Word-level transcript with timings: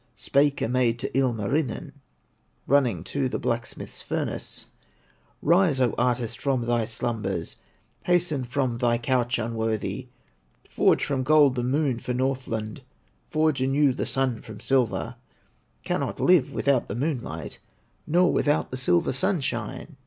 Spake 0.15 0.63
a 0.63 0.67
maid 0.67 0.97
to 0.97 1.15
Ilmarinen, 1.15 1.91
Running 2.65 3.03
to 3.03 3.29
the 3.29 3.37
blacksmith's 3.37 4.01
furnace: 4.01 4.65
"Rise, 5.43 5.79
O 5.79 5.93
artist, 5.95 6.41
from 6.41 6.65
thy 6.65 6.85
slumbers, 6.85 7.57
Hasten 8.05 8.43
from 8.45 8.79
thy 8.79 8.97
couch 8.97 9.37
unworthy; 9.37 10.07
Forge 10.67 11.05
from 11.05 11.21
gold 11.21 11.53
the 11.53 11.61
Moon 11.61 11.99
for 11.99 12.15
Northland, 12.15 12.81
Forge 13.29 13.61
anew 13.61 13.93
the 13.93 14.07
Sun 14.07 14.41
from 14.41 14.59
silver; 14.59 15.17
Cannot 15.83 16.19
live 16.19 16.51
without 16.51 16.87
the 16.87 16.95
moonlight, 16.95 17.59
Nor 18.07 18.33
without 18.33 18.71
the 18.71 18.77
silver 18.77 19.13
sunshine!" 19.13 19.97